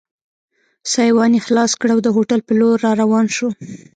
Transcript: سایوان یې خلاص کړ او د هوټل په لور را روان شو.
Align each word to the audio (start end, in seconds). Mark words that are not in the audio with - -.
سایوان 0.91 1.31
یې 1.37 1.41
خلاص 1.47 1.71
کړ 1.79 1.89
او 1.95 1.99
د 2.03 2.07
هوټل 2.15 2.39
په 2.47 2.53
لور 2.59 2.75
را 2.85 2.91
روان 3.01 3.25
شو. 3.35 3.49